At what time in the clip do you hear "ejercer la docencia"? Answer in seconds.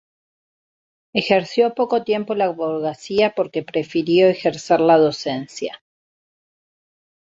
4.29-5.79